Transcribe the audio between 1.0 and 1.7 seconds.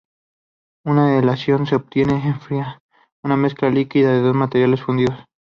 aleación